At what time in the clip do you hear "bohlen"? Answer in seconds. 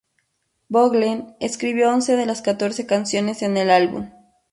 0.67-1.35